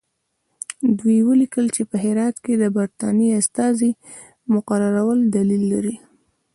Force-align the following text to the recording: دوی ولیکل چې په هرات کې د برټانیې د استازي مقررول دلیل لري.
دوی 0.97 1.17
ولیکل 1.27 1.65
چې 1.75 1.81
په 1.89 1.95
هرات 2.03 2.35
کې 2.43 2.53
د 2.57 2.63
برټانیې 2.75 3.33
د 3.35 3.39
استازي 3.41 3.91
مقررول 4.53 5.19
دلیل 5.35 5.63
لري. 5.73 5.95